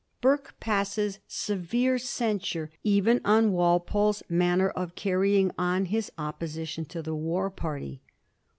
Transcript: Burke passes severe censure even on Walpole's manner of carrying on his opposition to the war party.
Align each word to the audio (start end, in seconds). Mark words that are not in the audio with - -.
Burke 0.19 0.59
passes 0.59 1.19
severe 1.27 1.99
censure 1.99 2.71
even 2.83 3.21
on 3.23 3.51
Walpole's 3.51 4.23
manner 4.27 4.69
of 4.71 4.95
carrying 4.95 5.51
on 5.59 5.85
his 5.85 6.11
opposition 6.17 6.85
to 6.85 7.03
the 7.03 7.13
war 7.13 7.51
party. 7.51 8.01